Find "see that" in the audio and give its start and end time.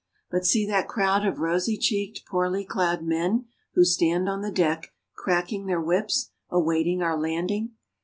0.47-0.87